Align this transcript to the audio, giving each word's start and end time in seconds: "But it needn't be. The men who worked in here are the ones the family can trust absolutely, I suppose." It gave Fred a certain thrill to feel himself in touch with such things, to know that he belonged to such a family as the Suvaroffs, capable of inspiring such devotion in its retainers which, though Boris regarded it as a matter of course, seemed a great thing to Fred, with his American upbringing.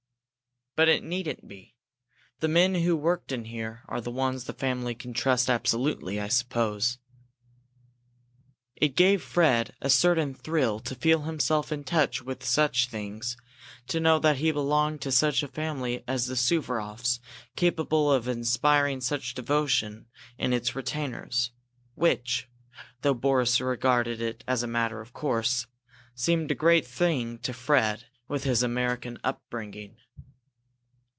"But 0.77 0.87
it 0.87 1.03
needn't 1.03 1.49
be. 1.49 1.75
The 2.39 2.47
men 2.47 2.75
who 2.75 2.95
worked 2.95 3.33
in 3.33 3.43
here 3.43 3.81
are 3.89 3.99
the 3.99 4.09
ones 4.09 4.45
the 4.45 4.53
family 4.53 4.95
can 4.95 5.11
trust 5.13 5.49
absolutely, 5.49 6.17
I 6.17 6.29
suppose." 6.29 6.97
It 8.77 8.95
gave 8.95 9.21
Fred 9.21 9.75
a 9.81 9.89
certain 9.89 10.33
thrill 10.33 10.79
to 10.79 10.95
feel 10.95 11.23
himself 11.23 11.73
in 11.73 11.83
touch 11.83 12.21
with 12.21 12.41
such 12.45 12.87
things, 12.87 13.35
to 13.87 13.99
know 13.99 14.17
that 14.19 14.37
he 14.37 14.49
belonged 14.51 15.01
to 15.01 15.11
such 15.11 15.43
a 15.43 15.49
family 15.49 16.05
as 16.07 16.27
the 16.27 16.37
Suvaroffs, 16.37 17.19
capable 17.57 18.09
of 18.09 18.29
inspiring 18.29 19.01
such 19.01 19.33
devotion 19.33 20.05
in 20.37 20.53
its 20.53 20.73
retainers 20.73 21.51
which, 21.95 22.47
though 23.01 23.13
Boris 23.13 23.59
regarded 23.59 24.21
it 24.21 24.41
as 24.47 24.63
a 24.63 24.67
matter 24.67 25.01
of 25.01 25.11
course, 25.11 25.67
seemed 26.15 26.49
a 26.49 26.55
great 26.55 26.87
thing 26.87 27.37
to 27.39 27.51
Fred, 27.51 28.05
with 28.29 28.45
his 28.45 28.63
American 28.63 29.19
upbringing. 29.21 29.97